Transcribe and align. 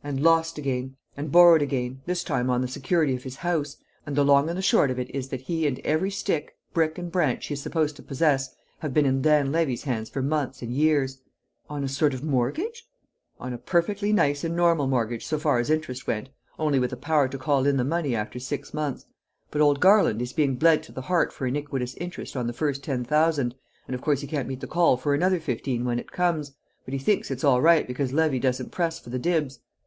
"And 0.00 0.20
lost 0.20 0.56
again, 0.58 0.96
and 1.18 1.30
borrowed 1.30 1.60
again, 1.60 2.00
this 2.06 2.22
time 2.24 2.48
on 2.48 2.62
the 2.62 2.68
security 2.68 3.14
of 3.14 3.24
his 3.24 3.36
house; 3.36 3.76
and 4.06 4.16
the 4.16 4.24
long 4.24 4.48
and 4.48 4.64
short 4.64 4.90
of 4.92 4.98
it 4.98 5.10
is 5.14 5.28
that 5.28 5.42
he 5.42 5.66
and 5.66 5.78
every 5.80 6.10
stick, 6.10 6.56
brick 6.72 6.96
and 6.98 7.12
branch 7.12 7.48
he 7.48 7.54
is 7.54 7.60
supposed 7.60 7.94
to 7.96 8.02
possess 8.02 8.54
have 8.78 8.94
been 8.94 9.04
in 9.04 9.20
Dan 9.20 9.50
Levy's 9.52 9.82
hands 9.82 10.08
for 10.08 10.22
months 10.22 10.62
and 10.62 10.72
years." 10.72 11.20
"On 11.68 11.84
a 11.84 11.88
sort 11.88 12.14
of 12.14 12.22
mortgage?" 12.24 12.86
"On 13.38 13.52
a 13.52 13.58
perfectly 13.58 14.10
nice 14.10 14.44
and 14.44 14.56
normal 14.56 14.86
mortgage 14.86 15.26
so 15.26 15.36
far 15.36 15.58
as 15.58 15.68
interest 15.68 16.06
went, 16.06 16.30
only 16.58 16.78
with 16.78 16.92
a 16.92 16.96
power 16.96 17.28
to 17.28 17.36
call 17.36 17.66
in 17.66 17.76
the 17.76 17.84
money 17.84 18.14
after 18.16 18.38
six 18.38 18.72
months. 18.72 19.04
But 19.50 19.60
old 19.60 19.78
Garland 19.78 20.22
is 20.22 20.32
being 20.32 20.54
bled 20.54 20.82
to 20.84 20.92
the 20.92 21.02
heart 21.02 21.32
for 21.34 21.46
iniquitous 21.46 21.94
interest 21.96 22.34
on 22.34 22.46
the 22.46 22.54
first 22.54 22.82
ten 22.82 23.04
thousand, 23.04 23.56
and 23.88 23.94
of 23.96 24.00
course 24.00 24.22
he 24.22 24.26
can't 24.28 24.48
meet 24.48 24.60
the 24.60 24.68
call 24.68 24.96
for 24.96 25.12
another 25.12 25.40
fifteen 25.40 25.84
when 25.84 25.98
it 25.98 26.12
comes; 26.12 26.52
but 26.86 26.94
he 26.94 26.98
thinks 26.98 27.30
it's 27.30 27.44
all 27.44 27.60
right 27.60 27.86
because 27.86 28.14
Levy 28.14 28.38
doesn't 28.38 28.72
press 28.72 28.98
for 28.98 29.10
the 29.10 29.18
dibs. 29.18 29.58